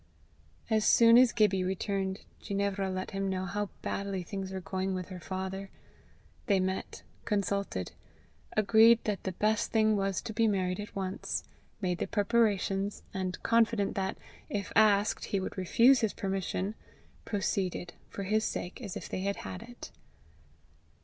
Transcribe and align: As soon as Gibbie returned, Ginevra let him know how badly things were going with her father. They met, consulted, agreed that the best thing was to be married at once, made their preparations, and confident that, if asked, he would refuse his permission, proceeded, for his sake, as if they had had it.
As 0.67 0.83
soon 0.83 1.15
as 1.19 1.31
Gibbie 1.31 1.63
returned, 1.63 2.21
Ginevra 2.39 2.89
let 2.89 3.11
him 3.11 3.29
know 3.29 3.45
how 3.45 3.69
badly 3.83 4.23
things 4.23 4.51
were 4.51 4.59
going 4.59 4.95
with 4.95 5.09
her 5.09 5.19
father. 5.19 5.69
They 6.47 6.59
met, 6.59 7.03
consulted, 7.23 7.91
agreed 8.57 9.03
that 9.03 9.25
the 9.25 9.33
best 9.33 9.71
thing 9.71 9.95
was 9.95 10.19
to 10.23 10.33
be 10.33 10.47
married 10.47 10.79
at 10.79 10.95
once, 10.95 11.43
made 11.81 11.99
their 11.99 12.07
preparations, 12.07 13.03
and 13.13 13.37
confident 13.43 13.93
that, 13.93 14.17
if 14.49 14.71
asked, 14.75 15.25
he 15.25 15.39
would 15.39 15.55
refuse 15.55 15.99
his 15.99 16.13
permission, 16.13 16.73
proceeded, 17.23 17.93
for 18.09 18.23
his 18.23 18.43
sake, 18.43 18.81
as 18.81 18.97
if 18.97 19.07
they 19.07 19.19
had 19.21 19.35
had 19.35 19.61
it. 19.61 19.91